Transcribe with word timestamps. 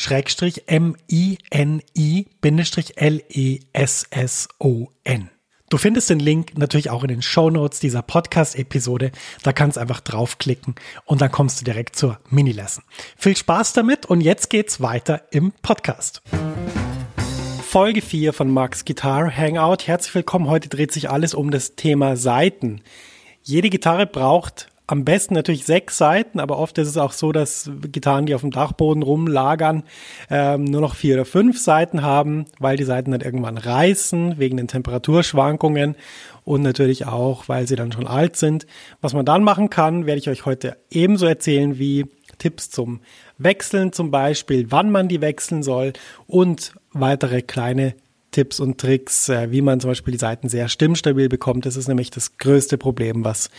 Schrägstrich 0.00 0.64
M-I-N-I-L-E-S-S-O-N. 0.66 1.30
Du 5.68 5.76
findest 5.76 6.08
den 6.08 6.20
Link 6.20 6.56
natürlich 6.56 6.88
auch 6.88 7.02
in 7.02 7.08
den 7.08 7.20
Show 7.20 7.50
Notes 7.50 7.80
dieser 7.80 8.00
Podcast-Episode. 8.00 9.12
Da 9.42 9.52
kannst 9.52 9.76
du 9.76 9.82
einfach 9.82 10.00
draufklicken 10.00 10.74
und 11.04 11.20
dann 11.20 11.30
kommst 11.30 11.60
du 11.60 11.66
direkt 11.66 11.96
zur 11.96 12.18
Mini-Lesson. 12.30 12.82
Viel 13.14 13.36
Spaß 13.36 13.74
damit 13.74 14.06
und 14.06 14.22
jetzt 14.22 14.48
geht's 14.48 14.80
weiter 14.80 15.24
im 15.32 15.52
Podcast. 15.60 16.22
Folge 17.62 18.00
4 18.00 18.32
von 18.32 18.50
Max 18.50 18.86
Guitar 18.86 19.30
Hangout. 19.30 19.86
Herzlich 19.86 20.14
willkommen. 20.14 20.48
Heute 20.48 20.70
dreht 20.70 20.92
sich 20.92 21.10
alles 21.10 21.34
um 21.34 21.50
das 21.50 21.76
Thema 21.76 22.16
Saiten. 22.16 22.80
Jede 23.42 23.68
Gitarre 23.68 24.06
braucht 24.06 24.68
am 24.90 25.04
besten 25.04 25.34
natürlich 25.34 25.66
sechs 25.66 25.96
Seiten, 25.98 26.40
aber 26.40 26.58
oft 26.58 26.76
ist 26.78 26.88
es 26.88 26.96
auch 26.96 27.12
so, 27.12 27.30
dass 27.30 27.70
Gitarren, 27.92 28.26
die 28.26 28.34
auf 28.34 28.40
dem 28.40 28.50
Dachboden 28.50 29.04
rumlagern, 29.04 29.84
ähm, 30.28 30.64
nur 30.64 30.80
noch 30.80 30.96
vier 30.96 31.14
oder 31.14 31.24
fünf 31.24 31.60
Seiten 31.60 32.02
haben, 32.02 32.46
weil 32.58 32.76
die 32.76 32.84
Seiten 32.84 33.12
dann 33.12 33.20
irgendwann 33.20 33.56
reißen 33.56 34.40
wegen 34.40 34.56
den 34.56 34.66
Temperaturschwankungen 34.66 35.94
und 36.44 36.62
natürlich 36.62 37.06
auch, 37.06 37.48
weil 37.48 37.68
sie 37.68 37.76
dann 37.76 37.92
schon 37.92 38.08
alt 38.08 38.34
sind. 38.34 38.66
Was 39.00 39.14
man 39.14 39.24
dann 39.24 39.44
machen 39.44 39.70
kann, 39.70 40.06
werde 40.06 40.18
ich 40.18 40.28
euch 40.28 40.44
heute 40.44 40.76
ebenso 40.90 41.26
erzählen 41.26 41.78
wie 41.78 42.06
Tipps 42.38 42.68
zum 42.68 43.00
Wechseln 43.38 43.92
zum 43.92 44.10
Beispiel, 44.10 44.66
wann 44.70 44.90
man 44.90 45.06
die 45.06 45.20
wechseln 45.20 45.62
soll 45.62 45.92
und 46.26 46.74
weitere 46.92 47.42
kleine 47.42 47.94
Tipps 48.30 48.60
und 48.60 48.78
Tricks, 48.78 49.28
äh, 49.28 49.50
wie 49.50 49.62
man 49.62 49.80
zum 49.80 49.90
Beispiel 49.90 50.12
die 50.12 50.18
Seiten 50.18 50.48
sehr 50.48 50.68
stimmstabil 50.68 51.28
bekommt. 51.28 51.66
Das 51.66 51.76
ist 51.76 51.88
nämlich 51.88 52.10
das 52.10 52.38
größte 52.38 52.78
Problem, 52.78 53.24
was 53.24 53.50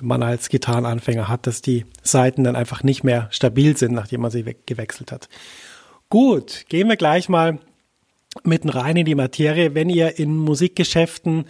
man 0.00 0.22
als 0.22 0.48
Gitarrenanfänger 0.48 1.28
hat, 1.28 1.46
dass 1.46 1.62
die 1.62 1.84
Seiten 2.02 2.44
dann 2.44 2.56
einfach 2.56 2.82
nicht 2.82 3.04
mehr 3.04 3.28
stabil 3.30 3.76
sind, 3.76 3.92
nachdem 3.92 4.20
man 4.20 4.30
sie 4.30 4.44
gewechselt 4.66 5.12
hat. 5.12 5.28
Gut, 6.10 6.64
gehen 6.68 6.88
wir 6.88 6.96
gleich 6.96 7.28
mal 7.28 7.58
mitten 8.44 8.68
rein 8.68 8.96
in 8.96 9.06
die 9.06 9.14
Materie. 9.14 9.74
Wenn 9.74 9.90
ihr 9.90 10.18
in 10.18 10.36
Musikgeschäften 10.36 11.46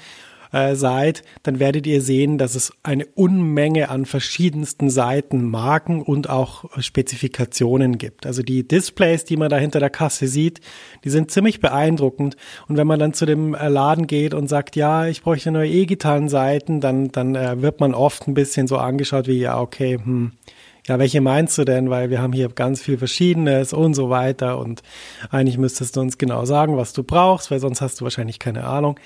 äh, 0.53 0.75
seid, 0.75 1.23
dann 1.43 1.59
werdet 1.59 1.87
ihr 1.87 2.01
sehen, 2.01 2.39
dass 2.39 2.55
es 2.55 2.73
eine 2.83 3.07
Unmenge 3.07 3.89
an 3.91 4.07
verschiedensten 4.07 4.91
Seiten, 4.91 5.45
Marken 5.45 6.03
und 6.03 6.31
auch 6.31 6.65
Spezifikationen 6.79 7.99
gibt. 7.99 8.27
Also 8.27 8.43
die 8.43 8.67
Displays, 8.67 9.25
die 9.25 9.37
man 9.37 9.51
da 9.51 9.57
hinter 9.57 9.81
der 9.81 9.91
Kasse 9.91 10.27
sieht, 10.27 10.61
die 11.05 11.11
sind 11.11 11.31
ziemlich 11.31 11.61
beeindruckend. 11.61 12.37
Und 12.69 12.77
wenn 12.77 12.87
man 12.87 12.99
dann 12.99 13.15
zu 13.15 13.27
dem 13.27 13.55
äh, 13.55 13.69
Laden 13.69 14.07
geht 14.07 14.35
und 14.35 14.49
sagt, 14.49 14.77
ja, 14.77 15.07
ich 15.07 15.23
bräuchte 15.23 15.51
neue 15.51 15.71
E-Gitarren-Seiten, 15.71 16.81
dann, 16.81 17.09
dann 17.09 17.35
äh, 17.35 17.61
wird 17.63 17.81
man 17.81 17.95
oft 17.95 18.27
ein 18.29 18.35
bisschen 18.35 18.67
so 18.67 18.79
angeschaut 18.79 19.27
wie, 19.27 19.41
ja, 19.41 19.61
okay, 19.61 19.99
hm, 20.03 20.33
ja, 20.89 20.99
welche 20.99 21.21
meinst 21.21 21.59
du 21.59 21.65
denn? 21.65 21.91
Weil 21.91 22.09
wir 22.09 22.23
haben 22.23 22.33
hier 22.33 22.49
ganz 22.49 22.81
viel 22.81 22.97
Verschiedenes 22.97 23.75
und 23.75 23.95
so 23.95 24.09
weiter 24.09 24.59
und 24.59 24.83
eigentlich 25.31 25.59
müsstest 25.59 25.97
du 25.97 26.01
uns 26.01 26.17
genau 26.17 26.47
sagen, 26.47 26.77
was 26.79 26.95
du 26.95 27.03
brauchst, 27.03 27.51
weil 27.51 27.61
sonst 27.61 27.83
hast 27.83 28.01
du 28.01 28.05
wahrscheinlich 28.05 28.39
keine 28.39 28.65
Ahnung. 28.65 28.99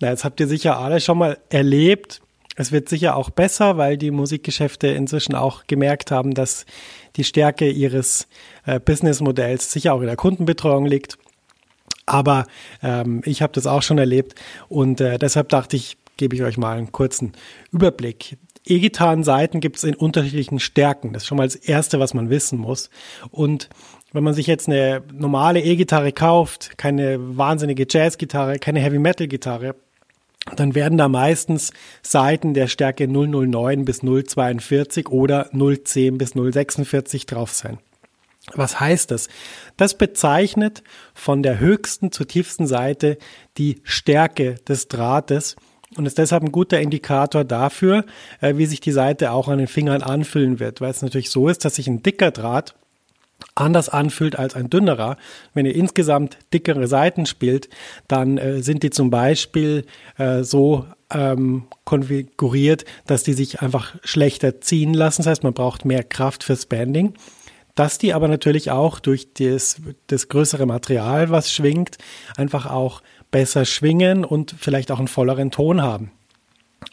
Na, 0.00 0.10
jetzt 0.10 0.24
habt 0.24 0.40
ihr 0.40 0.48
sicher 0.48 0.78
alle 0.78 1.00
schon 1.00 1.18
mal 1.18 1.38
erlebt. 1.50 2.20
Es 2.56 2.70
wird 2.70 2.88
sicher 2.88 3.16
auch 3.16 3.30
besser, 3.30 3.78
weil 3.78 3.96
die 3.96 4.10
Musikgeschäfte 4.10 4.88
inzwischen 4.88 5.34
auch 5.34 5.66
gemerkt 5.66 6.10
haben, 6.10 6.34
dass 6.34 6.66
die 7.16 7.24
Stärke 7.24 7.68
ihres 7.68 8.28
äh, 8.64 8.78
Businessmodells 8.78 9.72
sicher 9.72 9.94
auch 9.94 10.00
in 10.00 10.06
der 10.06 10.16
Kundenbetreuung 10.16 10.86
liegt. 10.86 11.18
Aber 12.06 12.46
ähm, 12.82 13.22
ich 13.24 13.42
habe 13.42 13.52
das 13.52 13.66
auch 13.66 13.82
schon 13.82 13.98
erlebt 13.98 14.34
und 14.68 15.00
äh, 15.00 15.18
deshalb 15.18 15.48
dachte 15.48 15.76
ich, 15.76 15.96
gebe 16.16 16.36
ich 16.36 16.42
euch 16.42 16.58
mal 16.58 16.76
einen 16.76 16.92
kurzen 16.92 17.32
Überblick. 17.72 18.36
E-Gitarren-Seiten 18.66 19.60
gibt 19.60 19.76
es 19.76 19.84
in 19.84 19.94
unterschiedlichen 19.94 20.58
Stärken. 20.58 21.12
Das 21.12 21.24
ist 21.24 21.26
schon 21.26 21.38
mal 21.38 21.46
das 21.46 21.56
Erste, 21.56 22.00
was 22.00 22.14
man 22.14 22.30
wissen 22.30 22.58
muss. 22.58 22.88
Und 23.30 23.68
wenn 24.12 24.24
man 24.24 24.32
sich 24.32 24.46
jetzt 24.46 24.68
eine 24.68 25.02
normale 25.12 25.60
E-Gitarre 25.60 26.12
kauft, 26.12 26.78
keine 26.78 27.36
wahnsinnige 27.36 27.86
Jazz-Gitarre, 27.88 28.58
keine 28.58 28.80
Heavy-Metal-Gitarre, 28.80 29.74
dann 30.60 30.74
werden 30.74 30.98
da 30.98 31.08
meistens 31.08 31.72
Seiten 32.02 32.54
der 32.54 32.68
Stärke 32.68 33.08
009 33.08 33.84
bis 33.84 34.00
042 34.00 35.08
oder 35.08 35.50
010 35.52 36.18
bis 36.18 36.30
046 36.32 37.26
drauf 37.26 37.52
sein. 37.52 37.78
Was 38.52 38.78
heißt 38.78 39.10
das? 39.10 39.28
Das 39.76 39.96
bezeichnet 39.96 40.82
von 41.14 41.42
der 41.42 41.58
höchsten 41.58 42.12
zur 42.12 42.28
tiefsten 42.28 42.66
Seite 42.66 43.16
die 43.56 43.80
Stärke 43.84 44.56
des 44.68 44.88
Drahtes 44.88 45.56
und 45.96 46.06
ist 46.06 46.18
deshalb 46.18 46.42
ein 46.42 46.52
guter 46.52 46.80
Indikator 46.80 47.44
dafür, 47.44 48.04
äh, 48.40 48.56
wie 48.56 48.66
sich 48.66 48.80
die 48.80 48.92
Seite 48.92 49.30
auch 49.30 49.48
an 49.48 49.58
den 49.58 49.66
Fingern 49.66 50.02
anfühlen 50.02 50.60
wird, 50.60 50.80
weil 50.80 50.90
es 50.90 51.02
natürlich 51.02 51.30
so 51.30 51.48
ist, 51.48 51.64
dass 51.64 51.76
sich 51.76 51.86
ein 51.86 52.02
dicker 52.02 52.30
Draht 52.30 52.74
anders 53.54 53.88
anfühlt 53.88 54.36
als 54.36 54.54
ein 54.54 54.70
dünnerer. 54.70 55.16
Wenn 55.52 55.66
ihr 55.66 55.74
insgesamt 55.74 56.38
dickere 56.52 56.86
Seiten 56.86 57.26
spielt, 57.26 57.68
dann 58.08 58.38
äh, 58.38 58.62
sind 58.62 58.82
die 58.82 58.90
zum 58.90 59.10
Beispiel 59.10 59.84
äh, 60.18 60.42
so 60.42 60.86
ähm, 61.12 61.64
konfiguriert, 61.84 62.84
dass 63.06 63.22
die 63.22 63.34
sich 63.34 63.60
einfach 63.62 63.94
schlechter 64.02 64.60
ziehen 64.60 64.94
lassen. 64.94 65.22
Das 65.22 65.30
heißt, 65.30 65.42
man 65.44 65.54
braucht 65.54 65.84
mehr 65.84 66.02
Kraft 66.02 66.44
fürs 66.44 66.66
Banding. 66.66 67.14
Dass 67.74 67.98
die 67.98 68.14
aber 68.14 68.28
natürlich 68.28 68.70
auch 68.70 69.00
durch 69.00 69.32
das, 69.34 69.76
das 70.06 70.28
größere 70.28 70.64
Material, 70.64 71.30
was 71.30 71.52
schwingt, 71.52 71.98
einfach 72.36 72.66
auch 72.66 73.02
besser 73.32 73.64
schwingen 73.64 74.24
und 74.24 74.54
vielleicht 74.56 74.92
auch 74.92 75.00
einen 75.00 75.08
volleren 75.08 75.50
Ton 75.50 75.82
haben. 75.82 76.12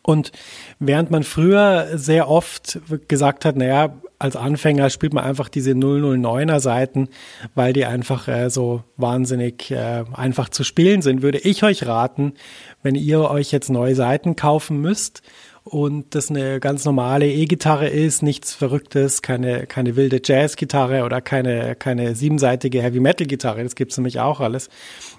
Und 0.02 0.32
während 0.80 1.12
man 1.12 1.24
früher 1.24 1.90
sehr 1.94 2.30
oft 2.30 2.80
gesagt 3.08 3.46
hat, 3.46 3.58
naja, 3.58 3.94
als 4.22 4.36
Anfänger 4.36 4.90
spielt 4.90 5.14
man 5.14 5.24
einfach 5.24 5.50
diese 5.50 5.72
009er 5.72 6.60
Seiten, 6.60 7.10
weil 7.56 7.74
die 7.74 7.86
einfach 7.86 8.28
äh, 8.28 8.50
so 8.50 8.84
wahnsinnig 8.96 9.72
äh, 9.72 10.04
einfach 10.14 10.50
zu 10.50 10.64
spielen 10.64 11.02
sind, 11.02 11.24
würde 11.24 11.40
ich 11.40 11.64
euch 11.64 11.88
raten, 11.88 12.34
wenn 12.84 12.96
ihr 12.96 13.22
euch 13.30 13.52
jetzt 13.52 13.70
neue 13.70 13.96
Seiten 13.96 14.36
kaufen 14.36 14.80
müsst 14.80 15.24
und 15.64 16.14
das 16.14 16.30
eine 16.30 16.60
ganz 16.60 16.86
normale 16.86 17.32
E-Gitarre 17.32 17.88
ist, 17.88 18.22
nichts 18.22 18.54
Verrücktes, 18.54 19.24
keine, 19.24 19.66
keine 19.66 19.96
wilde 19.96 20.22
Jazz-Gitarre 20.24 21.04
oder 21.04 21.22
keine, 21.22 21.76
keine 21.76 22.16
siebenseitige 22.16 22.82
Heavy-Metal-Gitarre, 22.82 23.64
das 23.64 23.76
gibt's 23.76 23.98
nämlich 23.98 24.20
auch 24.20 24.40
alles, 24.40 24.70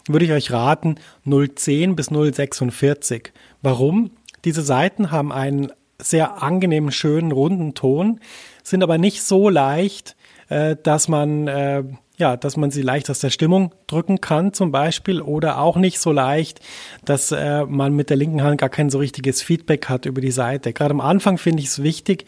würde 0.08 0.25
ich 0.25 0.32
euch 0.32 0.52
raten 0.52 0.96
010 1.25 1.96
bis 1.96 2.06
046. 2.10 3.32
Warum? 3.62 4.12
Diese 4.44 4.62
Seiten 4.62 5.10
haben 5.10 5.32
einen 5.32 5.72
sehr 6.02 6.43
angenehmen, 6.43 6.93
schönen, 6.93 7.32
runden 7.32 7.75
Ton, 7.75 8.20
sind 8.62 8.82
aber 8.82 8.99
nicht 8.99 9.22
so 9.22 9.49
leicht, 9.49 10.16
äh, 10.49 10.76
dass 10.82 11.08
man 11.08 11.49
äh, 11.49 11.84
ja, 12.19 12.37
dass 12.37 12.56
man 12.56 12.70
sie 12.70 12.82
leicht 12.82 13.10
aus 13.10 13.19
der 13.19 13.31
Stimmung 13.31 13.75
drücken 13.87 14.20
kann 14.20 14.52
zum 14.52 14.70
Beispiel 14.70 15.20
oder 15.20 15.58
auch 15.58 15.76
nicht 15.76 15.99
so 15.99 16.12
leicht, 16.12 16.60
dass 17.04 17.32
äh, 17.32 17.64
man 17.64 17.94
mit 17.94 18.10
der 18.10 18.16
linken 18.16 18.43
Hand 18.43 18.60
gar 18.60 18.69
kein 18.69 18.90
so 18.90 18.99
richtiges 18.99 19.43
Feedback 19.43 19.88
hat 19.88 20.06
über 20.06 20.20
die 20.20 20.31
Seite. 20.31 20.72
Gerade 20.72 20.93
am 20.93 21.00
Anfang 21.00 21.37
finde 21.37 21.62
ich 21.62 21.69
es 21.69 21.82
wichtig, 21.82 22.26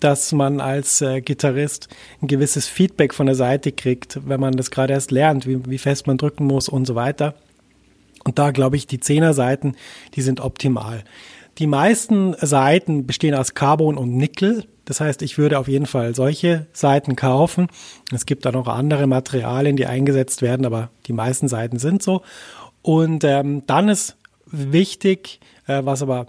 dass 0.00 0.32
man 0.32 0.60
als 0.60 1.00
äh, 1.00 1.20
Gitarrist 1.20 1.88
ein 2.20 2.26
gewisses 2.26 2.68
Feedback 2.68 3.14
von 3.14 3.26
der 3.26 3.34
Seite 3.34 3.72
kriegt, 3.72 4.20
wenn 4.28 4.40
man 4.40 4.56
das 4.56 4.70
gerade 4.70 4.92
erst 4.92 5.10
lernt, 5.10 5.46
wie, 5.46 5.64
wie 5.68 5.78
fest 5.78 6.06
man 6.06 6.18
drücken 6.18 6.44
muss 6.44 6.68
und 6.68 6.86
so 6.86 6.94
weiter. 6.94 7.34
Und 8.24 8.38
da 8.38 8.50
glaube 8.50 8.76
ich, 8.76 8.86
die 8.86 9.00
Zehner-Seiten, 9.00 9.76
die 10.14 10.22
sind 10.22 10.40
optimal. 10.40 11.02
Die 11.58 11.66
meisten 11.66 12.34
Seiten 12.40 13.06
bestehen 13.06 13.34
aus 13.34 13.54
Carbon 13.54 13.96
und 13.98 14.16
Nickel. 14.16 14.64
Das 14.84 15.00
heißt, 15.00 15.22
ich 15.22 15.38
würde 15.38 15.58
auf 15.58 15.68
jeden 15.68 15.86
Fall 15.86 16.14
solche 16.14 16.66
Seiten 16.72 17.14
kaufen. 17.14 17.68
Es 18.12 18.26
gibt 18.26 18.44
da 18.44 18.52
noch 18.52 18.66
andere 18.66 19.06
Materialien, 19.06 19.76
die 19.76 19.86
eingesetzt 19.86 20.42
werden, 20.42 20.66
aber 20.66 20.90
die 21.06 21.12
meisten 21.12 21.48
Seiten 21.48 21.78
sind 21.78 22.02
so. 22.02 22.22
Und 22.80 23.22
ähm, 23.24 23.62
dann 23.66 23.88
ist 23.88 24.16
wichtig, 24.46 25.40
äh, 25.66 25.82
was 25.84 26.02
aber 26.02 26.26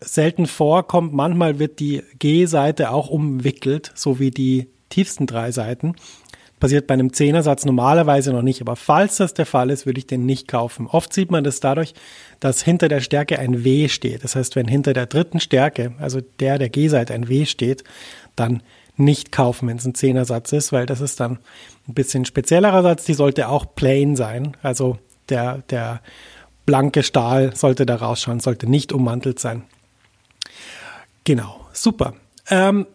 selten 0.00 0.46
vorkommt, 0.46 1.12
manchmal 1.12 1.58
wird 1.58 1.80
die 1.80 2.02
G-Seite 2.18 2.90
auch 2.90 3.08
umwickelt, 3.08 3.92
so 3.94 4.18
wie 4.18 4.30
die 4.30 4.68
tiefsten 4.88 5.26
drei 5.26 5.52
Seiten. 5.52 5.94
Passiert 6.62 6.86
bei 6.86 6.94
einem 6.94 7.12
Zehnersatz 7.12 7.64
normalerweise 7.64 8.32
noch 8.32 8.42
nicht, 8.42 8.60
aber 8.60 8.76
falls 8.76 9.16
das 9.16 9.34
der 9.34 9.46
Fall 9.46 9.68
ist, 9.68 9.84
würde 9.84 9.98
ich 9.98 10.06
den 10.06 10.26
nicht 10.26 10.46
kaufen. 10.46 10.86
Oft 10.86 11.12
sieht 11.12 11.28
man 11.28 11.42
das 11.42 11.58
dadurch, 11.58 11.92
dass 12.38 12.62
hinter 12.62 12.86
der 12.86 13.00
Stärke 13.00 13.40
ein 13.40 13.64
W 13.64 13.88
steht. 13.88 14.22
Das 14.22 14.36
heißt, 14.36 14.54
wenn 14.54 14.68
hinter 14.68 14.92
der 14.92 15.06
dritten 15.06 15.40
Stärke, 15.40 15.94
also 15.98 16.20
der 16.38 16.58
der 16.58 16.68
G-Seite 16.68 17.14
ein 17.14 17.28
W 17.28 17.46
steht, 17.46 17.82
dann 18.36 18.62
nicht 18.96 19.32
kaufen, 19.32 19.66
wenn 19.66 19.78
es 19.78 19.84
ein 19.84 19.96
Zehnersatz 19.96 20.52
ist, 20.52 20.70
weil 20.70 20.86
das 20.86 21.00
ist 21.00 21.18
dann 21.18 21.40
ein 21.88 21.94
bisschen 21.94 22.26
speziellerer 22.26 22.84
Satz. 22.84 23.06
Die 23.06 23.14
sollte 23.14 23.48
auch 23.48 23.74
plain 23.74 24.14
sein. 24.14 24.56
Also 24.62 24.98
der, 25.30 25.64
der 25.68 26.00
blanke 26.64 27.02
Stahl 27.02 27.56
sollte 27.56 27.86
da 27.86 27.96
rausschauen, 27.96 28.38
sollte 28.38 28.70
nicht 28.70 28.92
ummantelt 28.92 29.40
sein. 29.40 29.64
Genau, 31.24 31.66
super. 31.72 32.14
Ähm, 32.48 32.86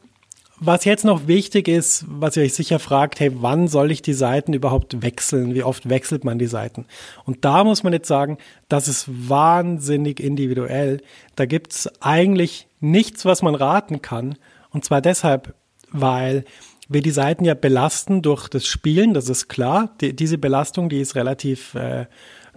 was 0.59 0.85
jetzt 0.85 1.05
noch 1.05 1.27
wichtig 1.27 1.67
ist, 1.67 2.05
was 2.07 2.35
ihr 2.35 2.43
euch 2.43 2.53
sicher 2.53 2.79
fragt, 2.79 3.19
hey, 3.19 3.31
wann 3.35 3.67
soll 3.67 3.91
ich 3.91 4.01
die 4.01 4.13
Seiten 4.13 4.53
überhaupt 4.53 5.03
wechseln? 5.03 5.53
Wie 5.53 5.63
oft 5.63 5.89
wechselt 5.89 6.23
man 6.23 6.39
die 6.39 6.47
Seiten? 6.47 6.85
Und 7.25 7.45
da 7.45 7.63
muss 7.63 7.83
man 7.83 7.93
jetzt 7.93 8.07
sagen, 8.07 8.37
das 8.67 8.87
ist 8.87 9.05
wahnsinnig 9.07 10.19
individuell. 10.19 11.01
Da 11.35 11.45
gibt's 11.45 11.89
eigentlich 12.01 12.67
nichts, 12.79 13.23
was 13.23 13.43
man 13.43 13.53
raten 13.53 14.01
kann. 14.01 14.35
Und 14.71 14.83
zwar 14.83 15.01
deshalb, 15.01 15.53
weil 15.91 16.43
wir 16.89 17.01
die 17.01 17.11
Seiten 17.11 17.45
ja 17.45 17.53
belasten 17.53 18.21
durch 18.21 18.47
das 18.47 18.65
Spielen, 18.65 19.13
das 19.13 19.29
ist 19.29 19.49
klar. 19.49 19.95
Die, 20.01 20.15
diese 20.15 20.39
Belastung, 20.39 20.89
die 20.89 21.01
ist 21.01 21.15
relativ 21.15 21.75
äh, 21.75 22.07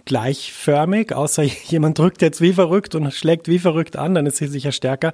gleichförmig, 0.05 1.13
außer 1.13 1.43
jemand 1.67 1.99
drückt 1.99 2.23
jetzt 2.23 2.41
wie 2.41 2.53
verrückt 2.53 2.95
und 2.95 3.13
schlägt 3.13 3.47
wie 3.47 3.59
verrückt 3.59 3.95
an, 3.95 4.15
dann 4.15 4.25
ist 4.25 4.37
sie 4.37 4.47
sicher 4.47 4.71
stärker. 4.71 5.13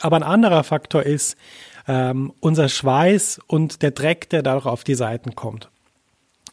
Aber 0.00 0.16
ein 0.16 0.22
anderer 0.22 0.64
Faktor 0.64 1.04
ist, 1.04 1.36
ähm, 1.88 2.32
unser 2.40 2.68
Schweiß 2.68 3.40
und 3.46 3.82
der 3.82 3.90
Dreck, 3.90 4.28
der 4.30 4.42
dadurch 4.42 4.66
auf 4.66 4.84
die 4.84 4.94
Seiten 4.94 5.34
kommt. 5.34 5.70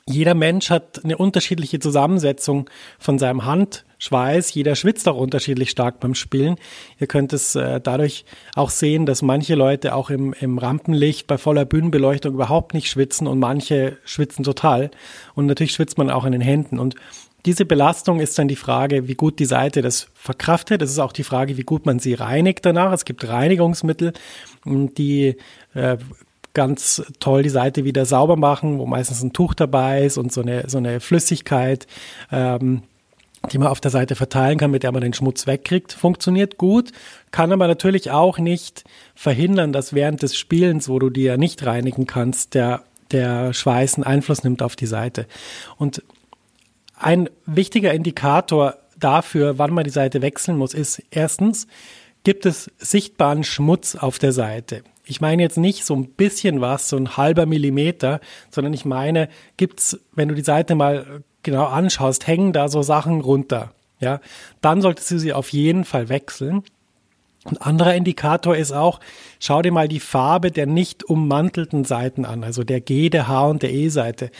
Jeder 0.07 0.35
Mensch 0.35 0.69
hat 0.69 1.03
eine 1.03 1.17
unterschiedliche 1.17 1.79
Zusammensetzung 1.79 2.69
von 2.99 3.17
seinem 3.17 3.43
Handschweiß. 3.43 4.53
Jeder 4.53 4.75
schwitzt 4.75 5.07
auch 5.07 5.17
unterschiedlich 5.17 5.71
stark 5.71 5.99
beim 5.99 6.13
Spielen. 6.13 6.57
Ihr 6.99 7.07
könnt 7.07 7.33
es 7.33 7.55
äh, 7.55 7.81
dadurch 7.81 8.23
auch 8.53 8.69
sehen, 8.69 9.07
dass 9.07 9.23
manche 9.23 9.55
Leute 9.55 9.95
auch 9.95 10.11
im, 10.11 10.33
im 10.33 10.59
Rampenlicht 10.59 11.25
bei 11.25 11.39
voller 11.39 11.65
Bühnenbeleuchtung 11.65 12.35
überhaupt 12.35 12.75
nicht 12.75 12.88
schwitzen 12.88 13.25
und 13.25 13.39
manche 13.39 13.97
schwitzen 14.05 14.43
total. 14.43 14.91
Und 15.33 15.47
natürlich 15.47 15.73
schwitzt 15.73 15.97
man 15.97 16.11
auch 16.11 16.25
in 16.25 16.33
den 16.33 16.41
Händen. 16.41 16.77
Und 16.77 16.93
diese 17.45 17.65
Belastung 17.65 18.19
ist 18.19 18.38
dann 18.39 18.47
die 18.47 18.56
Frage, 18.56 19.07
wie 19.07 19.15
gut 19.15 19.39
die 19.39 19.45
Seite 19.45 19.81
das 19.81 20.07
verkraftet. 20.15 20.81
Es 20.81 20.92
ist 20.92 21.00
auch 21.00 21.13
die 21.13 21.24
Frage, 21.24 21.57
wie 21.57 21.63
gut 21.63 21.86
man 21.86 22.00
sie 22.00 22.15
reinigt 22.15 22.65
danach. 22.65 22.92
Es 22.92 23.06
gibt 23.06 23.27
Reinigungsmittel, 23.27 24.13
die 24.65 25.38
äh, 25.75 25.97
ganz 26.53 27.03
toll 27.19 27.44
die 27.44 27.50
Seite 27.50 27.83
wieder 27.83 28.06
sauber 28.06 28.36
machen, 28.36 28.80
wo 28.80 28.88
meistens 28.88 29.21
ein 29.21 29.33
Tuch 29.33 29.53
dabei 29.53 30.06
ist 30.06 30.18
und 30.18 30.33
so 30.33 30.42
eine, 30.42 30.68
so 30.68 30.80
eine 30.80 31.00
Flüssigkeit, 31.00 31.86
ähm, 32.31 32.81
die 33.51 33.59
man 33.59 33.68
auf 33.68 33.80
der 33.80 33.91
Seite 33.91 34.15
verteilen 34.15 34.57
kann, 34.57 34.71
mit 34.71 34.81
der 34.81 34.91
man 34.91 35.01
den 35.01 35.13
Schmutz 35.13 35.45
wegkriegt. 35.45 35.94
Funktioniert 35.94 36.57
gut, 36.57 36.91
kann 37.30 37.51
aber 37.51 37.68
natürlich 37.68 38.09
auch 38.09 38.39
nicht 38.39 38.86
verhindern, 39.13 39.71
dass 39.71 39.94
während 39.94 40.24
des 40.24 40.36
Spielens, 40.36 40.89
wo 40.89 40.98
du 40.98 41.12
die 41.12 41.24
ja 41.24 41.38
nicht 41.38 41.63
reinigen 41.63 42.07
kannst, 42.07 42.56
der 42.56 42.83
der 43.12 43.53
Schweiß 43.53 43.95
einen 43.95 44.03
Einfluss 44.03 44.44
nimmt 44.44 44.63
auf 44.63 44.75
die 44.75 44.88
Seite. 44.88 45.27
Und 45.77 46.01
ein 47.05 47.29
wichtiger 47.45 47.93
Indikator 47.93 48.77
dafür, 48.97 49.59
wann 49.59 49.71
man 49.71 49.83
die 49.83 49.91
Seite 49.91 50.23
wechseln 50.23 50.57
muss, 50.57 50.73
ist 50.73 51.03
erstens, 51.11 51.67
gibt 52.23 52.47
es 52.47 52.71
sichtbaren 52.77 53.43
Schmutz 53.43 53.93
auf 53.93 54.17
der 54.17 54.31
Seite. 54.31 54.81
Ich 55.05 55.21
meine 55.21 55.43
jetzt 55.43 55.59
nicht 55.59 55.85
so 55.85 55.95
ein 55.95 56.07
bisschen 56.07 56.61
was, 56.61 56.89
so 56.89 56.97
ein 56.97 57.15
halber 57.15 57.45
Millimeter, 57.45 58.21
sondern 58.49 58.73
ich 58.73 58.85
meine, 58.85 59.29
gibt's, 59.55 59.99
wenn 60.13 60.29
du 60.29 60.33
die 60.33 60.41
Seite 60.41 60.73
mal 60.73 61.21
genau 61.43 61.65
anschaust, 61.65 62.25
hängen 62.25 62.53
da 62.53 62.69
so 62.69 62.81
Sachen 62.81 63.21
runter. 63.21 63.71
Ja, 63.99 64.19
dann 64.61 64.81
solltest 64.81 65.11
du 65.11 65.19
sie 65.19 65.31
auf 65.31 65.49
jeden 65.49 65.85
Fall 65.85 66.09
wechseln. 66.09 66.63
Ein 67.45 67.57
anderer 67.57 67.93
Indikator 67.93 68.55
ist 68.55 68.71
auch, 68.71 68.99
schau 69.39 69.61
dir 69.61 69.71
mal 69.71 69.87
die 69.87 69.99
Farbe 69.99 70.49
der 70.49 70.65
nicht 70.65 71.03
ummantelten 71.03 71.83
Seiten 71.83 72.25
an, 72.25 72.43
also 72.43 72.63
der 72.63 72.81
G, 72.81 73.11
der 73.11 73.27
H 73.27 73.45
und 73.45 73.61
der 73.61 73.71
E-Seite. 73.71 74.31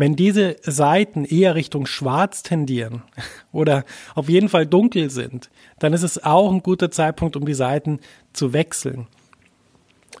Wenn 0.00 0.16
diese 0.16 0.56
Seiten 0.62 1.26
eher 1.26 1.54
Richtung 1.54 1.84
Schwarz 1.84 2.42
tendieren 2.42 3.02
oder 3.52 3.84
auf 4.14 4.30
jeden 4.30 4.48
Fall 4.48 4.64
dunkel 4.64 5.10
sind, 5.10 5.50
dann 5.78 5.92
ist 5.92 6.04
es 6.04 6.24
auch 6.24 6.50
ein 6.50 6.62
guter 6.62 6.90
Zeitpunkt, 6.90 7.36
um 7.36 7.44
die 7.44 7.52
Seiten 7.52 8.00
zu 8.32 8.54
wechseln. 8.54 9.08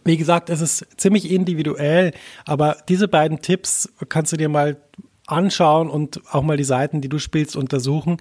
Wie 0.04 0.18
gesagt, 0.18 0.50
es 0.50 0.60
ist 0.60 0.86
ziemlich 1.00 1.30
individuell, 1.30 2.12
aber 2.44 2.76
diese 2.90 3.08
beiden 3.08 3.40
Tipps 3.40 3.90
kannst 4.10 4.32
du 4.32 4.36
dir 4.36 4.50
mal 4.50 4.76
anschauen 5.30 5.88
und 5.88 6.20
auch 6.32 6.42
mal 6.42 6.56
die 6.56 6.64
Seiten, 6.64 7.00
die 7.00 7.08
du 7.08 7.18
spielst, 7.18 7.56
untersuchen. 7.56 8.18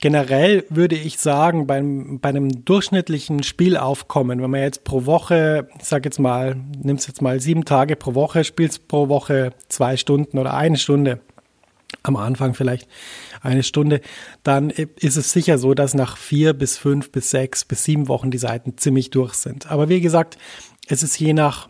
Generell 0.00 0.64
würde 0.70 0.96
ich 0.96 1.18
sagen, 1.18 1.66
beim, 1.66 2.20
bei 2.20 2.28
einem 2.30 2.64
durchschnittlichen 2.64 3.42
Spielaufkommen, 3.42 4.42
wenn 4.42 4.50
man 4.50 4.60
jetzt 4.60 4.84
pro 4.84 5.06
Woche, 5.06 5.68
ich 5.78 5.86
sag 5.86 6.04
jetzt 6.04 6.18
mal, 6.18 6.56
nimmst 6.82 7.08
jetzt 7.08 7.22
mal 7.22 7.40
sieben 7.40 7.64
Tage 7.64 7.96
pro 7.96 8.14
Woche, 8.14 8.44
spielst 8.44 8.88
pro 8.88 9.08
Woche 9.08 9.52
zwei 9.68 9.96
Stunden 9.96 10.38
oder 10.38 10.54
eine 10.54 10.76
Stunde, 10.76 11.20
am 12.02 12.16
Anfang 12.16 12.54
vielleicht 12.54 12.88
eine 13.42 13.62
Stunde, 13.62 14.00
dann 14.42 14.70
ist 14.70 15.16
es 15.16 15.32
sicher 15.32 15.58
so, 15.58 15.74
dass 15.74 15.94
nach 15.94 16.16
vier 16.16 16.52
bis 16.52 16.78
fünf 16.78 17.10
bis 17.10 17.30
sechs 17.30 17.64
bis 17.64 17.84
sieben 17.84 18.08
Wochen 18.08 18.30
die 18.30 18.38
Seiten 18.38 18.76
ziemlich 18.76 19.10
durch 19.10 19.34
sind. 19.34 19.70
Aber 19.70 19.88
wie 19.88 20.00
gesagt, 20.00 20.38
es 20.86 21.02
ist 21.02 21.18
je 21.18 21.32
nach 21.32 21.68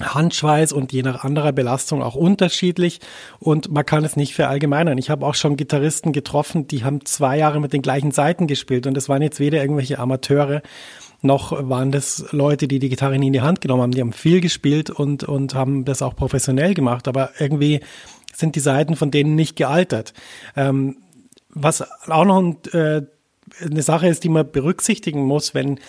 Handschweiß 0.00 0.72
und 0.72 0.92
je 0.92 1.02
nach 1.02 1.24
anderer 1.24 1.52
Belastung 1.52 2.02
auch 2.02 2.14
unterschiedlich 2.14 3.00
und 3.40 3.70
man 3.70 3.84
kann 3.84 4.04
es 4.04 4.16
nicht 4.16 4.34
verallgemeinern. 4.34 4.98
Ich 4.98 5.10
habe 5.10 5.26
auch 5.26 5.34
schon 5.34 5.56
Gitarristen 5.56 6.12
getroffen, 6.12 6.68
die 6.68 6.84
haben 6.84 7.04
zwei 7.04 7.38
Jahre 7.38 7.60
mit 7.60 7.72
den 7.72 7.82
gleichen 7.82 8.12
Seiten 8.12 8.46
gespielt 8.46 8.86
und 8.86 8.94
das 8.94 9.08
waren 9.08 9.22
jetzt 9.22 9.40
weder 9.40 9.60
irgendwelche 9.60 9.98
Amateure 9.98 10.62
noch 11.20 11.68
waren 11.68 11.90
das 11.90 12.26
Leute, 12.30 12.68
die 12.68 12.78
die 12.78 12.88
Gitarre 12.88 13.18
nie 13.18 13.28
in 13.28 13.32
die 13.32 13.40
Hand 13.40 13.60
genommen 13.60 13.82
haben. 13.82 13.92
Die 13.92 14.00
haben 14.00 14.12
viel 14.12 14.40
gespielt 14.40 14.88
und, 14.88 15.24
und 15.24 15.54
haben 15.54 15.84
das 15.84 16.00
auch 16.00 16.14
professionell 16.14 16.74
gemacht, 16.74 17.08
aber 17.08 17.30
irgendwie 17.38 17.80
sind 18.34 18.54
die 18.54 18.60
Seiten 18.60 18.94
von 18.94 19.10
denen 19.10 19.34
nicht 19.34 19.56
gealtert. 19.56 20.12
Ähm, 20.54 20.98
was 21.48 21.82
auch 22.08 22.24
noch 22.24 22.40
ein, 22.40 22.56
äh, 22.72 23.02
eine 23.60 23.82
Sache 23.82 24.06
ist, 24.06 24.22
die 24.22 24.28
man 24.28 24.50
berücksichtigen 24.50 25.24
muss, 25.24 25.54
wenn 25.54 25.80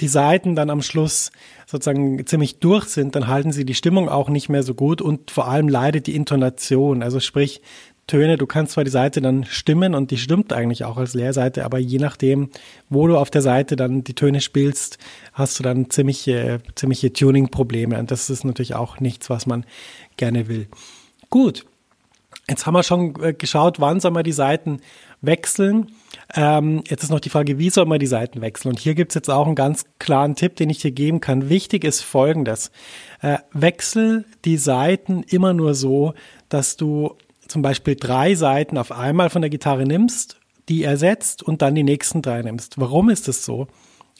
die 0.00 0.08
Seiten 0.08 0.54
dann 0.54 0.70
am 0.70 0.82
Schluss 0.82 1.32
sozusagen 1.66 2.24
ziemlich 2.26 2.58
durch 2.60 2.86
sind, 2.86 3.14
dann 3.14 3.26
halten 3.26 3.52
sie 3.52 3.64
die 3.64 3.74
Stimmung 3.74 4.08
auch 4.08 4.28
nicht 4.28 4.48
mehr 4.48 4.62
so 4.62 4.74
gut 4.74 5.02
und 5.02 5.30
vor 5.30 5.48
allem 5.48 5.68
leidet 5.68 6.06
die 6.06 6.14
Intonation. 6.14 7.02
Also 7.02 7.20
sprich, 7.20 7.60
Töne, 8.08 8.38
du 8.38 8.46
kannst 8.46 8.72
zwar 8.72 8.84
die 8.84 8.90
Seite 8.90 9.20
dann 9.20 9.44
stimmen 9.44 9.94
und 9.94 10.10
die 10.10 10.16
stimmt 10.16 10.52
eigentlich 10.52 10.84
auch 10.84 10.96
als 10.96 11.14
Leerseite, 11.14 11.64
aber 11.64 11.78
je 11.78 11.98
nachdem, 11.98 12.48
wo 12.88 13.06
du 13.06 13.18
auf 13.18 13.30
der 13.30 13.42
Seite 13.42 13.76
dann 13.76 14.02
die 14.02 14.14
Töne 14.14 14.40
spielst, 14.40 14.98
hast 15.34 15.58
du 15.58 15.62
dann 15.62 15.90
ziemliche, 15.90 16.60
ziemliche 16.74 17.12
Tuning-Probleme 17.12 17.98
und 17.98 18.10
das 18.10 18.30
ist 18.30 18.44
natürlich 18.44 18.74
auch 18.74 18.98
nichts, 18.98 19.28
was 19.28 19.46
man 19.46 19.64
gerne 20.16 20.48
will. 20.48 20.68
Gut, 21.28 21.66
jetzt 22.48 22.66
haben 22.66 22.74
wir 22.74 22.82
schon 22.82 23.14
äh, 23.22 23.34
geschaut, 23.34 23.78
wann 23.78 24.00
soll 24.00 24.12
man 24.12 24.24
die 24.24 24.32
Seiten 24.32 24.80
wechseln. 25.20 25.88
Ähm, 26.34 26.82
jetzt 26.86 27.02
ist 27.02 27.10
noch 27.10 27.20
die 27.20 27.30
Frage, 27.30 27.58
wie 27.58 27.70
soll 27.70 27.86
man 27.86 27.98
die 27.98 28.06
Seiten 28.06 28.40
wechseln? 28.40 28.72
Und 28.72 28.78
hier 28.78 28.94
gibt 28.94 29.12
es 29.12 29.14
jetzt 29.14 29.30
auch 29.30 29.46
einen 29.46 29.54
ganz 29.54 29.84
klaren 29.98 30.34
Tipp, 30.34 30.56
den 30.56 30.68
ich 30.68 30.78
dir 30.78 30.90
geben 30.90 31.20
kann. 31.20 31.48
Wichtig 31.48 31.84
ist 31.84 32.02
folgendes. 32.02 32.70
Äh, 33.22 33.38
wechsel 33.52 34.24
die 34.44 34.58
Seiten 34.58 35.22
immer 35.22 35.54
nur 35.54 35.74
so, 35.74 36.14
dass 36.48 36.76
du 36.76 37.14
zum 37.46 37.62
Beispiel 37.62 37.96
drei 37.96 38.34
Seiten 38.34 38.76
auf 38.76 38.92
einmal 38.92 39.30
von 39.30 39.40
der 39.40 39.50
Gitarre 39.50 39.84
nimmst, 39.84 40.38
die 40.68 40.84
ersetzt 40.84 41.42
und 41.42 41.62
dann 41.62 41.74
die 41.74 41.82
nächsten 41.82 42.20
drei 42.20 42.42
nimmst. 42.42 42.78
Warum 42.78 43.08
ist 43.08 43.26
das 43.26 43.44
so? 43.44 43.68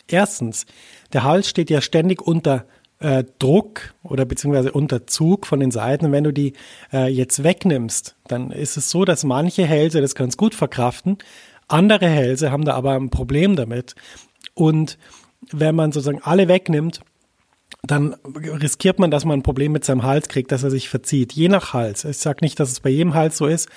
Erstens, 0.06 0.64
der 1.12 1.24
Hals 1.24 1.48
steht 1.48 1.68
ja 1.68 1.82
ständig 1.82 2.22
unter 2.22 2.64
äh, 3.00 3.24
Druck 3.38 3.94
oder 4.02 4.24
beziehungsweise 4.24 4.72
unter 4.72 5.06
Zug 5.06 5.46
von 5.46 5.60
den 5.60 5.70
Seiten. 5.70 6.10
wenn 6.10 6.24
du 6.24 6.32
die 6.32 6.54
äh, 6.92 7.08
jetzt 7.08 7.44
wegnimmst, 7.44 8.16
dann 8.26 8.50
ist 8.50 8.76
es 8.76 8.90
so, 8.90 9.04
dass 9.04 9.24
manche 9.24 9.66
Hälse 9.66 10.00
das 10.00 10.14
ganz 10.14 10.36
gut 10.36 10.54
verkraften. 10.54 11.18
Andere 11.68 12.08
Hälse 12.08 12.50
haben 12.50 12.64
da 12.64 12.74
aber 12.74 12.94
ein 12.94 13.10
Problem 13.10 13.56
damit. 13.56 13.94
Und 14.54 14.98
wenn 15.52 15.74
man 15.74 15.92
sozusagen 15.92 16.22
alle 16.22 16.48
wegnimmt, 16.48 17.00
dann 17.82 18.16
riskiert 18.34 18.98
man, 18.98 19.10
dass 19.10 19.24
man 19.24 19.40
ein 19.40 19.42
Problem 19.42 19.72
mit 19.72 19.84
seinem 19.84 20.02
Hals 20.02 20.28
kriegt, 20.28 20.50
dass 20.50 20.64
er 20.64 20.70
sich 20.70 20.88
verzieht. 20.88 21.32
Je 21.32 21.48
nach 21.48 21.74
Hals. 21.74 22.04
Ich 22.04 22.18
sage 22.18 22.38
nicht, 22.40 22.58
dass 22.58 22.70
es 22.70 22.80
bei 22.80 22.90
jedem 22.90 23.14
Hals 23.14 23.36
so 23.36 23.46
ist. 23.46 23.68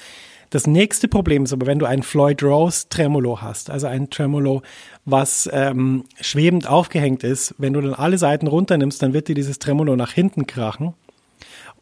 Das 0.49 0.67
nächste 0.67 1.07
Problem 1.07 1.43
ist 1.43 1.53
aber, 1.53 1.65
wenn 1.65 1.79
du 1.79 1.85
ein 1.85 2.03
Floyd 2.03 2.43
Rose 2.43 2.87
Tremolo 2.89 3.41
hast, 3.41 3.69
also 3.69 3.87
ein 3.87 4.09
Tremolo, 4.09 4.63
was 5.05 5.49
ähm, 5.53 6.03
schwebend 6.19 6.67
aufgehängt 6.67 7.23
ist, 7.23 7.55
wenn 7.57 7.71
du 7.71 7.79
dann 7.79 7.93
alle 7.93 8.17
Seiten 8.17 8.47
runternimmst, 8.47 9.01
dann 9.01 9.13
wird 9.13 9.29
dir 9.29 9.35
dieses 9.35 9.59
Tremolo 9.59 9.95
nach 9.95 10.11
hinten 10.11 10.47
krachen. 10.47 10.93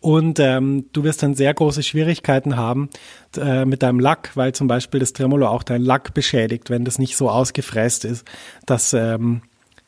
Und 0.01 0.39
ähm, 0.39 0.85
du 0.93 1.03
wirst 1.03 1.23
dann 1.23 1.35
sehr 1.35 1.53
große 1.53 1.83
Schwierigkeiten 1.83 2.55
haben 2.55 2.89
äh, 3.37 3.65
mit 3.65 3.83
deinem 3.83 3.99
Lack, 3.99 4.31
weil 4.35 4.53
zum 4.53 4.67
Beispiel 4.67 4.99
das 4.99 5.13
Tremolo 5.13 5.47
auch 5.47 5.63
dein 5.63 5.81
Lack 5.81 6.13
beschädigt, 6.13 6.69
wenn 6.69 6.85
das 6.85 6.99
nicht 6.99 7.17
so 7.17 7.29
ausgefräst 7.29 8.05
ist, 8.05 8.25
dass 8.65 8.93
ähm, 8.93 9.41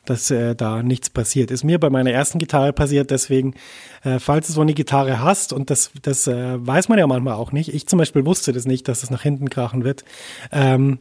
dass 0.04 0.30
äh, 0.30 0.54
da 0.54 0.82
nichts 0.82 1.10
passiert. 1.10 1.50
Ist 1.50 1.64
mir 1.64 1.78
bei 1.78 1.90
meiner 1.90 2.10
ersten 2.10 2.38
Gitarre 2.38 2.72
passiert, 2.72 3.10
deswegen, 3.10 3.54
äh, 4.02 4.18
falls 4.18 4.48
du 4.48 4.52
so 4.52 4.60
eine 4.60 4.74
Gitarre 4.74 5.20
hast, 5.20 5.52
und 5.52 5.70
das, 5.70 5.90
das 6.02 6.26
äh, 6.26 6.66
weiß 6.66 6.88
man 6.88 6.98
ja 6.98 7.06
manchmal 7.06 7.34
auch 7.34 7.52
nicht, 7.52 7.72
ich 7.72 7.86
zum 7.86 7.98
Beispiel 7.98 8.24
wusste 8.26 8.52
das 8.52 8.66
nicht, 8.66 8.88
dass 8.88 9.02
es 9.02 9.10
nach 9.10 9.22
hinten 9.22 9.48
krachen 9.48 9.84
wird, 9.84 10.04
ähm, 10.50 10.98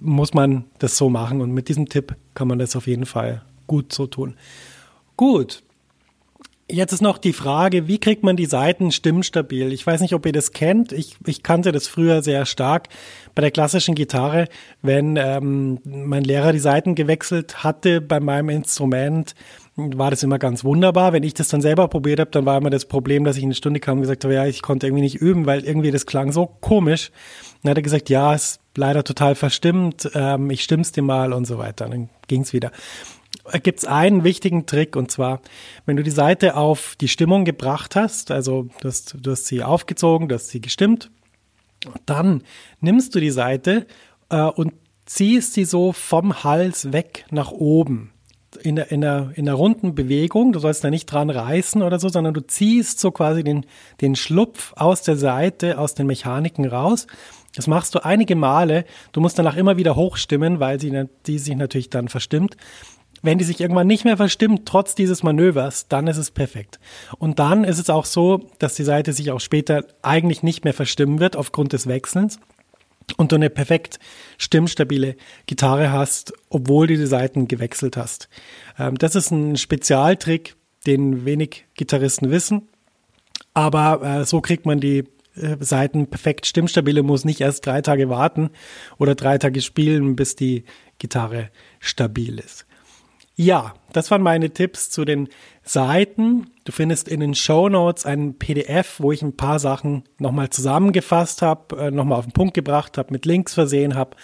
muss 0.00 0.34
man 0.34 0.64
das 0.80 0.96
so 0.96 1.08
machen 1.08 1.40
und 1.40 1.52
mit 1.52 1.68
diesem 1.68 1.88
Tipp 1.88 2.16
kann 2.34 2.48
man 2.48 2.58
das 2.58 2.74
auf 2.74 2.88
jeden 2.88 3.06
Fall 3.06 3.42
gut 3.68 3.92
so 3.92 4.08
tun. 4.08 4.34
Gut, 5.16 5.62
Jetzt 6.70 6.92
ist 6.92 7.02
noch 7.02 7.18
die 7.18 7.34
Frage, 7.34 7.88
wie 7.88 7.98
kriegt 7.98 8.22
man 8.22 8.36
die 8.36 8.46
Seiten 8.46 8.90
stimmstabil? 8.90 9.70
Ich 9.70 9.86
weiß 9.86 10.00
nicht, 10.00 10.14
ob 10.14 10.24
ihr 10.24 10.32
das 10.32 10.52
kennt. 10.52 10.92
Ich, 10.92 11.16
ich 11.26 11.42
kannte 11.42 11.72
das 11.72 11.88
früher 11.88 12.22
sehr 12.22 12.46
stark 12.46 12.88
bei 13.34 13.42
der 13.42 13.50
klassischen 13.50 13.94
Gitarre. 13.94 14.48
Wenn 14.80 15.16
ähm, 15.18 15.80
mein 15.84 16.24
Lehrer 16.24 16.52
die 16.52 16.58
Seiten 16.58 16.94
gewechselt 16.94 17.64
hatte 17.64 18.00
bei 18.00 18.18
meinem 18.18 18.48
Instrument, 18.48 19.34
war 19.76 20.10
das 20.10 20.22
immer 20.22 20.38
ganz 20.38 20.64
wunderbar. 20.64 21.12
Wenn 21.12 21.22
ich 21.22 21.34
das 21.34 21.48
dann 21.48 21.60
selber 21.60 21.86
probiert 21.88 22.18
habe, 22.18 22.30
dann 22.30 22.46
war 22.46 22.56
immer 22.56 22.70
das 22.70 22.86
Problem, 22.86 23.24
dass 23.24 23.36
ich 23.36 23.42
in 23.42 23.48
eine 23.48 23.56
Stunde 23.56 23.80
kam 23.80 23.98
und 23.98 24.02
gesagt 24.02 24.24
habe, 24.24 24.32
ja, 24.32 24.46
ich 24.46 24.62
konnte 24.62 24.86
irgendwie 24.86 25.02
nicht 25.02 25.16
üben, 25.16 25.44
weil 25.44 25.64
irgendwie 25.64 25.90
das 25.90 26.06
klang 26.06 26.32
so 26.32 26.46
komisch. 26.46 27.10
Dann 27.62 27.70
hat 27.70 27.78
er 27.78 27.82
gesagt, 27.82 28.08
ja, 28.08 28.34
ist 28.34 28.60
leider 28.74 29.04
total 29.04 29.34
verstimmt, 29.34 30.10
ähm, 30.14 30.48
ich 30.48 30.62
stimm's 30.62 30.92
dir 30.92 31.02
mal 31.02 31.34
und 31.34 31.44
so 31.44 31.58
weiter. 31.58 31.88
Dann 31.88 32.08
ging's 32.26 32.54
wieder 32.54 32.72
gibt 33.62 33.80
es 33.80 33.84
einen 33.84 34.24
wichtigen 34.24 34.66
Trick 34.66 34.96
und 34.96 35.10
zwar, 35.10 35.40
wenn 35.86 35.96
du 35.96 36.02
die 36.02 36.10
Seite 36.10 36.56
auf 36.56 36.96
die 37.00 37.08
Stimmung 37.08 37.44
gebracht 37.44 37.96
hast, 37.96 38.30
also 38.30 38.68
du 38.80 38.88
hast, 38.88 39.16
du 39.20 39.30
hast 39.30 39.46
sie 39.46 39.62
aufgezogen, 39.62 40.28
du 40.28 40.34
hast 40.34 40.48
sie 40.48 40.60
gestimmt, 40.60 41.10
dann 42.06 42.42
nimmst 42.80 43.14
du 43.14 43.20
die 43.20 43.30
Seite 43.30 43.86
äh, 44.30 44.42
und 44.42 44.72
ziehst 45.06 45.54
sie 45.54 45.64
so 45.64 45.92
vom 45.92 46.44
Hals 46.44 46.92
weg 46.92 47.26
nach 47.30 47.50
oben. 47.50 48.10
In 48.62 48.76
der, 48.76 48.92
in, 48.92 49.00
der, 49.00 49.32
in 49.34 49.46
der 49.46 49.54
runden 49.54 49.96
Bewegung, 49.96 50.52
du 50.52 50.60
sollst 50.60 50.84
da 50.84 50.88
nicht 50.88 51.06
dran 51.06 51.28
reißen 51.28 51.82
oder 51.82 51.98
so, 51.98 52.08
sondern 52.08 52.34
du 52.34 52.40
ziehst 52.40 53.00
so 53.00 53.10
quasi 53.10 53.42
den, 53.42 53.66
den 54.00 54.14
Schlupf 54.14 54.72
aus 54.76 55.02
der 55.02 55.16
Seite, 55.16 55.78
aus 55.78 55.94
den 55.94 56.06
Mechaniken 56.06 56.64
raus. 56.64 57.08
Das 57.56 57.66
machst 57.66 57.94
du 57.94 58.04
einige 58.04 58.36
Male. 58.36 58.84
Du 59.12 59.20
musst 59.20 59.38
danach 59.38 59.56
immer 59.56 59.76
wieder 59.76 59.96
hochstimmen, 59.96 60.60
weil 60.60 60.80
sie 60.80 61.06
die 61.26 61.38
sich 61.38 61.56
natürlich 61.56 61.90
dann 61.90 62.08
verstimmt. 62.08 62.56
Wenn 63.24 63.38
die 63.38 63.44
sich 63.44 63.58
irgendwann 63.58 63.86
nicht 63.86 64.04
mehr 64.04 64.18
verstimmt, 64.18 64.66
trotz 64.66 64.94
dieses 64.94 65.22
Manövers, 65.22 65.88
dann 65.88 66.08
ist 66.08 66.18
es 66.18 66.30
perfekt. 66.30 66.78
Und 67.16 67.38
dann 67.38 67.64
ist 67.64 67.78
es 67.78 67.88
auch 67.88 68.04
so, 68.04 68.50
dass 68.58 68.74
die 68.74 68.84
Seite 68.84 69.14
sich 69.14 69.30
auch 69.30 69.40
später 69.40 69.86
eigentlich 70.02 70.42
nicht 70.42 70.64
mehr 70.64 70.74
verstimmen 70.74 71.20
wird 71.20 71.34
aufgrund 71.34 71.72
des 71.72 71.86
Wechselns 71.86 72.38
und 73.16 73.32
du 73.32 73.36
eine 73.36 73.48
perfekt 73.48 73.98
stimmstabile 74.36 75.16
Gitarre 75.46 75.90
hast, 75.90 76.34
obwohl 76.50 76.86
du 76.86 76.98
die 76.98 77.06
Seiten 77.06 77.48
gewechselt 77.48 77.96
hast. 77.96 78.28
Ähm, 78.78 78.98
das 78.98 79.14
ist 79.14 79.30
ein 79.30 79.56
Spezialtrick, 79.56 80.54
den 80.86 81.24
wenig 81.24 81.64
Gitarristen 81.76 82.30
wissen. 82.30 82.68
Aber 83.54 84.02
äh, 84.02 84.24
so 84.26 84.42
kriegt 84.42 84.66
man 84.66 84.80
die 84.80 85.04
äh, 85.34 85.56
Seiten 85.60 86.08
perfekt 86.08 86.44
stimmstabile, 86.44 87.02
muss 87.02 87.24
nicht 87.24 87.40
erst 87.40 87.64
drei 87.64 87.80
Tage 87.80 88.10
warten 88.10 88.50
oder 88.98 89.14
drei 89.14 89.38
Tage 89.38 89.62
spielen, 89.62 90.14
bis 90.14 90.36
die 90.36 90.64
Gitarre 90.98 91.48
stabil 91.80 92.38
ist. 92.38 92.66
Ja, 93.36 93.74
das 93.92 94.10
waren 94.10 94.22
meine 94.22 94.50
Tipps 94.50 94.90
zu 94.90 95.04
den 95.04 95.28
Seiten. 95.64 96.50
Du 96.64 96.72
findest 96.72 97.08
in 97.08 97.20
den 97.20 97.34
Show 97.34 97.68
Notes 97.68 98.06
ein 98.06 98.38
PDF, 98.38 99.00
wo 99.00 99.10
ich 99.10 99.22
ein 99.22 99.36
paar 99.36 99.58
Sachen 99.58 100.04
nochmal 100.18 100.50
zusammengefasst 100.50 101.42
habe, 101.42 101.76
äh, 101.76 101.90
nochmal 101.90 102.18
auf 102.18 102.26
den 102.26 102.32
Punkt 102.32 102.54
gebracht 102.54 102.96
habe, 102.96 103.12
mit 103.12 103.26
Links 103.26 103.54
versehen 103.54 103.96
habe. 103.96 104.16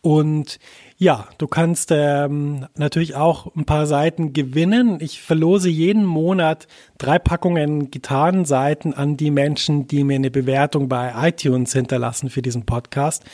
Und 0.00 0.58
ja, 0.96 1.28
du 1.38 1.46
kannst 1.46 1.90
ähm, 1.92 2.66
natürlich 2.76 3.14
auch 3.14 3.54
ein 3.54 3.64
paar 3.64 3.86
Seiten 3.86 4.32
gewinnen. 4.32 4.98
Ich 5.00 5.22
verlose 5.22 5.68
jeden 5.68 6.04
Monat 6.04 6.66
drei 6.98 7.20
Packungen 7.20 7.92
Gitarrenseiten 7.92 8.94
an 8.94 9.16
die 9.16 9.30
Menschen, 9.30 9.86
die 9.86 10.02
mir 10.02 10.16
eine 10.16 10.32
Bewertung 10.32 10.88
bei 10.88 11.12
iTunes 11.28 11.72
hinterlassen 11.72 12.30
für 12.30 12.42
diesen 12.42 12.66
Podcast. 12.66 13.24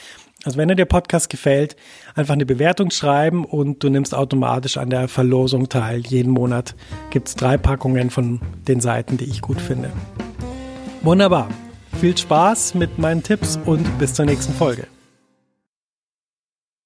Also 0.49 0.57
wenn 0.57 0.69
dir 0.69 0.77
der 0.77 0.87
Podcast 0.87 1.29
gefällt, 1.29 1.77
einfach 2.15 2.33
eine 2.33 2.47
Bewertung 2.47 2.91
schreiben 2.91 3.45
und 3.45 3.85
du 3.85 3.91
nimmst 3.91 4.15
automatisch 4.15 4.79
an 4.79 4.89
der 4.89 5.07
Verlosung 5.07 5.69
teil. 5.69 6.01
Jeden 6.07 6.33
Monat 6.33 6.75
gibt 7.11 7.29
es 7.29 7.37
drei 7.37 7.59
Packungen 7.59 8.09
von 8.09 8.41
den 8.67 8.81
Seiten, 8.81 9.19
die 9.19 9.27
ich 9.27 9.43
gut 9.43 9.61
finde. 9.61 9.91
Wunderbar. 11.03 11.51
Viel 12.01 12.17
Spaß 12.17 12.77
mit 12.77 12.99
meinen 12.99 13.23
Tipps 13.23 13.59
und 13.67 13.99
bis 13.99 14.15
zur 14.15 14.25
nächsten 14.25 14.55
Folge. 14.55 14.87